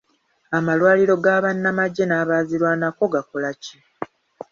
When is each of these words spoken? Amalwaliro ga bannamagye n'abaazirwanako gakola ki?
Amalwaliro 0.57 1.15
ga 1.23 1.35
bannamagye 1.43 2.03
n'abaazirwanako 2.07 3.03
gakola 3.13 3.51
ki? 3.61 3.75